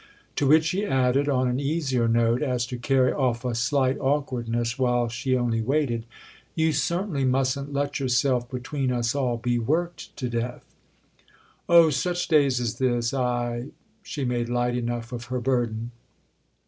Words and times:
To 0.37 0.47
which 0.47 0.71
he 0.71 0.83
added 0.83 1.29
on 1.29 1.47
an 1.47 1.59
easier 1.59 2.07
note, 2.07 2.41
as 2.41 2.65
to 2.65 2.79
carry 2.79 3.13
off 3.13 3.45
a 3.45 3.53
slight 3.53 3.99
awkwardness 3.99 4.79
while 4.79 5.09
she 5.09 5.37
only 5.37 5.61
waited: 5.61 6.07
"You 6.55 6.71
certainly 6.73 7.23
mustn't 7.23 7.71
let 7.71 7.99
yourself—between 7.99 8.91
us 8.91 9.13
all—be 9.13 9.59
worked 9.59 10.17
to 10.17 10.27
death." 10.27 10.65
"Oh, 11.69 11.91
such 11.91 12.27
days 12.29 12.59
as 12.59 12.79
this—I" 12.79 13.67
She 14.01 14.25
made 14.25 14.49
light 14.49 14.75
enough 14.75 15.11
of 15.11 15.25
her 15.25 15.39
burden. 15.39 15.91